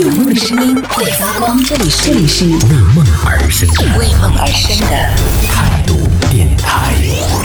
[0.00, 2.50] 有梦的声音会发光，这里是这里是为
[2.94, 4.96] 梦而生为梦而生的
[5.46, 5.94] 态度
[6.30, 6.94] 电台。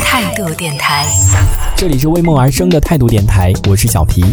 [0.06, 1.06] 态度电台。
[1.76, 4.24] 这里是为梦而生的态度电台，我是小皮。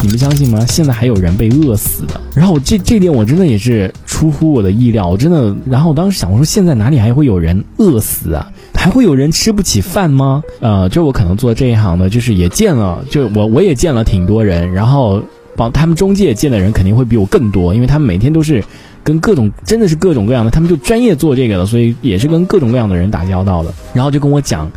[0.00, 0.64] 你们相信吗？
[0.68, 2.20] 现在还有人被饿死的。
[2.36, 5.52] 然后我这这点我真的也是出乎我的意料，我真的。
[5.68, 8.48] 然后我当时想，我说现在哪里还会有人饿死啊？
[8.74, 10.40] 还会有人吃不起饭吗？
[10.60, 15.20] 呃，就我可能做这一行的，就是也见了，就我我也见了挺多人，然后
[15.56, 18.62] 帮他们中介见的人肯定会比我更多，因为他们每天都是
[19.02, 23.72] 跟各种真的是各种各样的，他们就专业做这个的，所以也是跟各种各样的人打交道的。
[23.94, 24.70] 然后就跟我讲。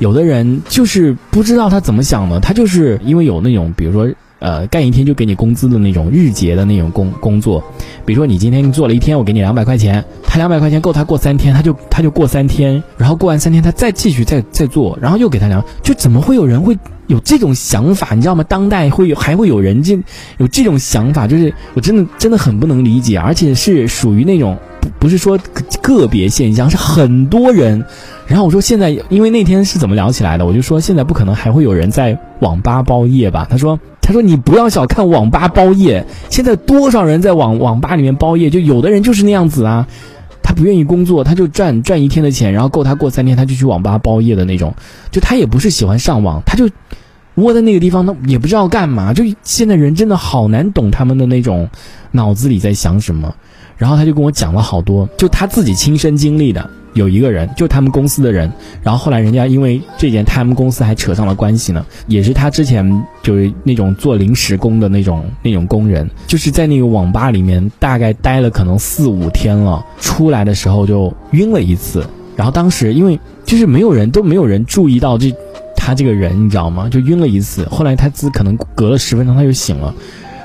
[0.00, 7.62] 有的人就是不知道他怎么想的，他就是因为有那种，比如说，呃，干一天就给你工资的那种日结的那种工工作，
[8.04, 16.76] 比如说你今天做了一天，我给你两百块钱，他两百块钱够他过三天，他就他就过三天，然后过完三天他再继续再再做，然后又给他两，就怎么会有人会
[17.06, 18.14] 有这种想法？
[18.14, 18.44] 你知道吗？
[18.46, 19.98] 当代会有还会有人这
[20.38, 25.38] 有这种想法，就是我真的真的很不能理解，而且是属于那种不不是说
[25.80, 27.82] 个别现象，是很多人。
[28.26, 30.44] 然后我说现在，因为那天是怎么聊起来的？
[30.44, 33.46] 我就说现在不可能还会有人在网吧包夜吧？
[33.50, 38.50] 他说，他说你不要小看网吧包夜，现在多少人在网网吧里面包夜？
[38.50, 39.86] 就有的人就是那样子啊，
[40.42, 44.74] 他不愿意工作，他就赚赚一天的钱，然后够他过三天，他就去网吧包夜的那种。
[45.10, 46.68] 就他也不是喜欢上网，他就
[47.36, 49.14] 窝在那个地方，他也不知道干嘛。
[49.14, 51.66] 就现在人真的好难懂他们的那种
[52.10, 53.34] 脑子里在想什么。
[53.78, 56.68] 然后他就跟我讲了好多，就他自己亲身经历的。
[56.94, 58.50] 有一个人，就他们公司的人，
[58.82, 61.84] 然后后来人家因为这件，他们公司还扯上了关系呢。
[62.06, 62.84] 也是他之前
[63.22, 72.04] 就是那种做临时工的那种那种工人，就是在那个网吧里面大概待了可能四五天了，出来的时候就晕了一次。
[72.36, 75.32] 然后当时因为就是没有人都没有人注意到这
[75.76, 76.88] 他这个人，你知道吗？
[76.88, 77.64] 就晕了一次。
[77.66, 79.94] 后来他自可能隔了十分钟他就醒了，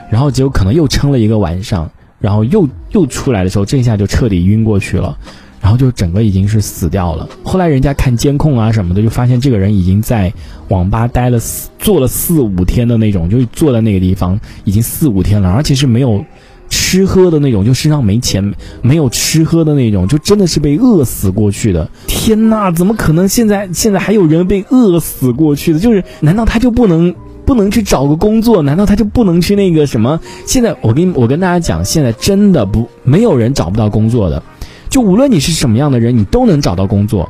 [0.10, 5.18] 然后结果可能又撑了一个晚上，然后又又出来的时候，这下就彻底晕过去了。
[5.62, 7.28] 然后就整个已经是死掉了。
[7.44, 10.32] 后来人家看监控啊什么的，就发现这个人已经在
[10.70, 16.24] 网吧待了四坐了四五天的那种，就坐在那个地方已经四五天了，而且是没有
[16.70, 21.90] 吃喝的那种，就身上没钱，没有吃喝的那种，就真的是被饿死过去的。
[22.08, 25.80] 天呐，怎么可能现在现在还有人被饿死过去的？
[25.80, 27.14] 就是难道他就不能
[27.46, 28.62] 不能去找个工作？
[28.62, 30.20] 难道他就不能去那个什么？
[30.46, 34.42] 现在我跟我跟大家讲，现在真的不没有人找不到工作的。
[34.90, 37.30] 就无论你是什么样的人，你都能找到工作，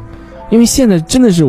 [0.49, 1.43] 因为现在真的是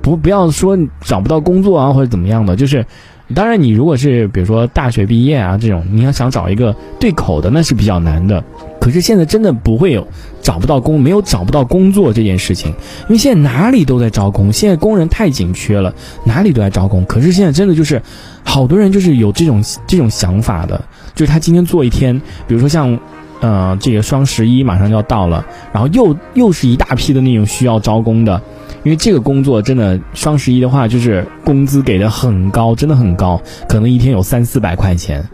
[0.00, 2.86] 不不要说找不到工作啊或者怎么样的，就是
[3.34, 8.42] 当然你如果是比如说大学毕业啊这种，你要想找一个对口的那是比较难的。
[8.80, 10.06] 可是现在真的不会有
[10.40, 15.92] 找不到工，没有找不到工作这件事情，因为现在哪里都在招工，现在工人太紧缺了，
[16.24, 17.04] 哪里都在招工。
[17.04, 18.00] 可是现在真的就是
[18.44, 20.80] 好多人就是有这种这种想法的，
[21.14, 22.98] 就是他今天做一天，比如说像。
[23.40, 28.40] 呃，这个双十一马上就要到了，然后又又是一大批的那种需要招工的，
[28.82, 35.24] 因为这个工作真的双十一的话，就是工资给的很高，真的很高，可能一天有三四百块钱，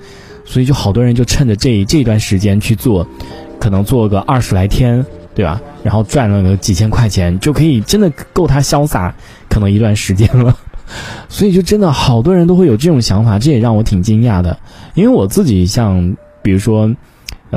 [0.44, 3.06] 所以就好多人就趁着这这段时间去做，
[3.58, 5.02] 可能做个二十来天，
[5.34, 5.58] 对吧？
[5.82, 9.14] 然后赚了个几千块钱，就可以真的够他潇洒
[9.48, 10.54] 可能一段时间了，
[11.30, 14.58] 所以就真的好多人都会有这种想法，这也让我挺惊讶的，
[14.92, 16.94] 因为我自己像比如说。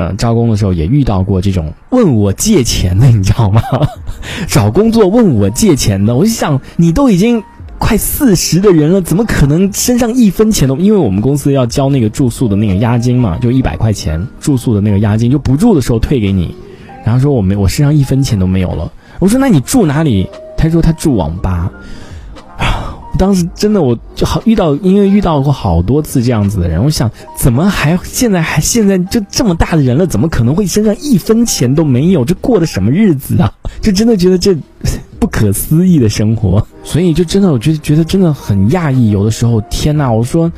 [0.00, 3.60] 嗯，招工的时候也遇到过这种问我借钱的，你知道吗？
[4.46, 7.42] 找工作问我借钱的，我就想，你都已经
[7.78, 10.76] 快四十的人了，怎么可能身上一分钱都？
[10.76, 16.54] 因为我们公司要交那个住宿的那个押金嘛，就一百块钱住宿的那个押金，就不住的时候退给你。
[17.04, 18.88] 然后说我没，我身上一分钱都没有了。
[19.18, 20.28] 我说那你住哪里？
[20.56, 21.68] 他说他住网吧。
[23.18, 32.24] 当时真的我就好遇到，因为遇到过好多次这样子的人，我想怎么还现在还现在就这么大的人了，怎么可能会身上一分钱都没有？
[32.24, 33.52] 这过的什么日子啊？
[33.82, 34.56] 就真的觉得这
[35.18, 39.10] 不可思议的生活，所以就真的我觉得觉得真的很讶异。
[39.10, 40.10] 有的时候，天哪！
[40.12, 40.50] 我说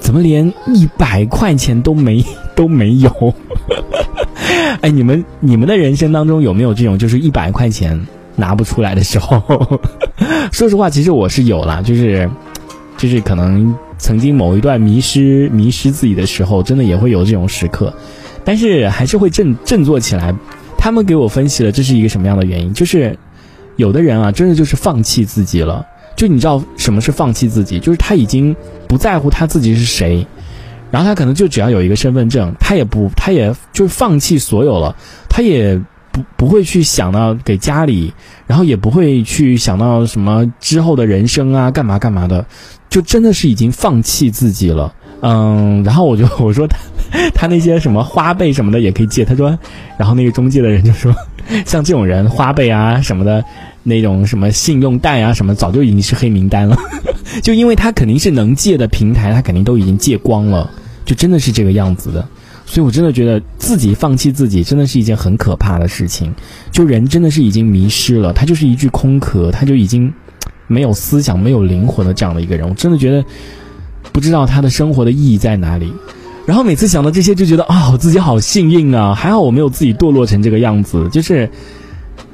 [0.00, 2.24] 怎么连一百块钱都没
[2.56, 3.34] 都没有？
[4.80, 8.06] 哎，你们你们的人生当中有没有这种就是一百块钱？
[8.36, 9.42] 拿不出来的时候，
[10.52, 12.30] 说实话，其实我是有了，就是，
[12.96, 17.92] 就是可能曾经某一段迷失、迷失自己的时候，真的也会有这种时刻，
[18.44, 20.34] 但是还是会振振作起来。
[20.76, 23.18] 他们给我分析了这是一个什么样的原因，就是
[23.76, 25.84] 有的人啊，真的就是放弃自己了。
[26.14, 27.80] 就你知道什么是放弃自己？
[27.80, 28.54] 就是他已经
[28.86, 30.26] 不在乎他自己是谁，
[30.90, 34.94] 然后他可能就只要有一个身份证，他也不，他也就是放弃所有了，
[35.28, 35.80] 他也。
[36.16, 38.10] 不不会去想到给家里，
[38.46, 42.46] 然后也不会去想到什么之后的人生啊，干嘛干嘛的，
[42.88, 44.94] 就真的是已经放弃自己了。
[45.20, 46.78] 嗯，然后我就 我说他
[47.34, 49.58] 他那些什么花呗什么的也可以借，他说，
[49.98, 51.14] 然后那个中介的人就说，
[51.66, 53.44] 像这种人花呗啊什么的，
[53.82, 56.76] 那种什么信用贷啊什么，早就已经是黑名单了，
[57.42, 60.70] 就因为他肯定是能借的平台，他肯定都已经借光了，
[61.04, 62.26] 就真的是这个样子的。
[62.68, 66.34] 所以，我真的觉得自己放弃自己，真的是一件很可怕的事情。
[66.72, 70.12] 就人真的是已经迷失了，他就是一具空壳，他就已经
[70.66, 72.68] 没有思想、没有灵魂的这样的一个人。
[72.68, 73.24] 我真的觉得
[74.12, 75.92] 不知道他的生活的意义在哪里。
[76.44, 81.48] 然后每次想到这些，就觉得啊，我自己好幸运啊，还好我没有自己堕落成这个样子，就是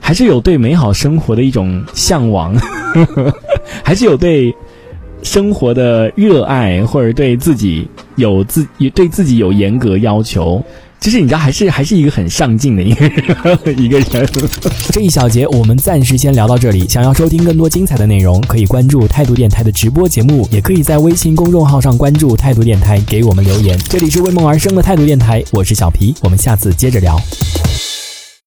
[0.00, 2.56] 还是有对美好生活的一种向往，
[3.84, 4.54] 还是有对。
[5.22, 10.62] 生活的热爱，或者对自己有自对自己有严格要求，
[11.00, 13.06] 其实你知道，还是还是一个很上进的一个
[13.72, 14.28] 一个人。
[14.90, 16.86] 这一小节我们暂时先聊到这里。
[16.88, 23.78] 想要收听更多精彩的内容，可以关注态度电台的直播节目，也可以在微信公众号上关注态度电台，给我们留言。
[23.88, 27.16] 这里是为梦而生的态度电台，我是小皮，我们下次接着聊。